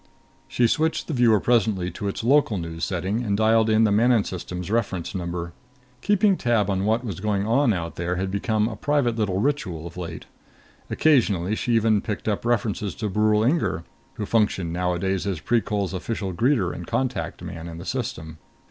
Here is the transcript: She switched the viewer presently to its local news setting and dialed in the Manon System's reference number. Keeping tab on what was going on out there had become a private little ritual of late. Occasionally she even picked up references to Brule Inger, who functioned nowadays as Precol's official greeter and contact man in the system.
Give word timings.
She 0.47 0.65
switched 0.65 1.05
the 1.05 1.13
viewer 1.13 1.39
presently 1.39 1.91
to 1.91 2.07
its 2.07 2.23
local 2.23 2.57
news 2.57 2.83
setting 2.83 3.21
and 3.23 3.37
dialed 3.37 3.69
in 3.69 3.83
the 3.83 3.91
Manon 3.91 4.23
System's 4.23 4.71
reference 4.71 5.13
number. 5.13 5.53
Keeping 6.01 6.37
tab 6.37 6.71
on 6.71 6.85
what 6.85 7.03
was 7.05 7.19
going 7.19 7.45
on 7.45 7.71
out 7.71 7.97
there 7.97 8.15
had 8.15 8.31
become 8.31 8.67
a 8.67 8.75
private 8.75 9.15
little 9.15 9.39
ritual 9.39 9.85
of 9.85 9.97
late. 9.97 10.25
Occasionally 10.89 11.53
she 11.53 11.73
even 11.75 12.01
picked 12.01 12.27
up 12.27 12.45
references 12.45 12.95
to 12.95 13.09
Brule 13.09 13.43
Inger, 13.43 13.83
who 14.15 14.25
functioned 14.25 14.73
nowadays 14.73 15.27
as 15.27 15.39
Precol's 15.39 15.93
official 15.93 16.33
greeter 16.33 16.73
and 16.73 16.87
contact 16.87 17.43
man 17.43 17.67
in 17.67 17.77
the 17.77 17.85
system. 17.85 18.39